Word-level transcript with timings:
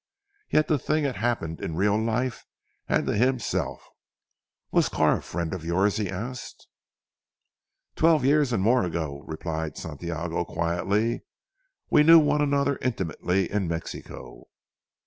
Yet 0.49 0.67
the 0.67 0.79
thing 0.79 1.03
had 1.03 1.17
happened 1.17 1.61
in 1.61 1.75
real 1.75 1.95
life 1.95 2.43
and 2.89 3.05
to 3.05 3.15
himself. 3.15 3.87
"Was 4.71 4.89
Carr 4.89 5.17
a 5.19 5.21
friend 5.21 5.53
of 5.53 5.63
yours?" 5.63 5.97
he 5.97 6.09
asked. 6.09 6.65
"Twelve 7.95 8.25
years 8.25 8.51
and 8.51 8.63
more 8.63 8.83
ago," 8.83 9.23
replied 9.27 9.77
Santiago 9.77 10.43
quietly, 10.43 11.21
"we 11.91 12.01
knew 12.01 12.17
one 12.17 12.41
another 12.41 12.79
intimately 12.81 13.51
in 13.51 13.67
Mexico." 13.67 14.45